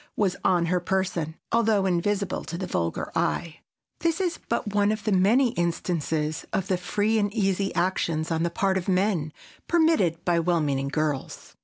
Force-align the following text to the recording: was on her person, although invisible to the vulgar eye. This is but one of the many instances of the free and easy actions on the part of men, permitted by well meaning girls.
was 0.15 0.35
on 0.43 0.65
her 0.65 0.79
person, 0.79 1.35
although 1.51 1.85
invisible 1.85 2.43
to 2.43 2.57
the 2.57 2.65
vulgar 2.65 3.11
eye. 3.15 3.59
This 3.99 4.19
is 4.19 4.39
but 4.49 4.73
one 4.73 4.91
of 4.91 5.03
the 5.03 5.11
many 5.11 5.49
instances 5.51 6.43
of 6.51 6.69
the 6.69 6.77
free 6.77 7.19
and 7.19 7.31
easy 7.31 7.71
actions 7.75 8.31
on 8.31 8.41
the 8.41 8.49
part 8.49 8.79
of 8.79 8.87
men, 8.89 9.31
permitted 9.67 10.25
by 10.25 10.39
well 10.39 10.59
meaning 10.59 10.87
girls. 10.87 11.55